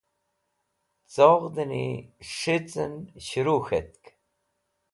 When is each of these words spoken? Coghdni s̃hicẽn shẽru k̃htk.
Coghdni 1.13 1.87
s̃hicẽn 2.29 2.93
shẽru 3.25 3.57
k̃htk. 3.65 4.03